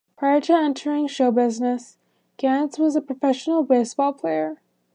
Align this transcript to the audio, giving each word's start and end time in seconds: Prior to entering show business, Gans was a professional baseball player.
Prior 0.17 0.41
to 0.41 0.53
entering 0.53 1.05
show 1.05 1.29
business, 1.29 1.99
Gans 2.37 2.79
was 2.79 2.95
a 2.95 3.01
professional 3.01 3.61
baseball 3.61 4.13
player. 4.13 4.59